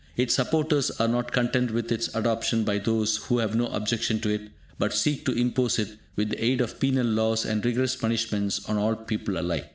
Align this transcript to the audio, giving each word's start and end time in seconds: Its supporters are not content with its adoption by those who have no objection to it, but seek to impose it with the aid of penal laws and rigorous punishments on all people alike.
Its 0.17 0.33
supporters 0.33 0.89
are 0.99 1.07
not 1.07 1.31
content 1.31 1.69
with 1.69 1.91
its 1.91 2.07
adoption 2.15 2.63
by 2.63 2.79
those 2.79 3.17
who 3.17 3.37
have 3.37 3.55
no 3.55 3.67
objection 3.67 4.19
to 4.19 4.29
it, 4.29 4.49
but 4.79 4.95
seek 4.95 5.23
to 5.23 5.31
impose 5.31 5.77
it 5.77 5.95
with 6.15 6.29
the 6.29 6.43
aid 6.43 6.59
of 6.59 6.79
penal 6.79 7.05
laws 7.05 7.45
and 7.45 7.63
rigorous 7.63 7.95
punishments 7.95 8.67
on 8.67 8.77
all 8.77 8.95
people 8.95 9.37
alike. 9.37 9.69